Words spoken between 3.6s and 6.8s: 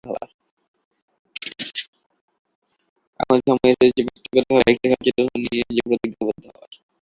এসেছে ব্যক্তিগতভাবে আরেকটু সচেতন থাকার, নিজে নিজে প্রতিজ্ঞাবদ্ধ হওয়ার।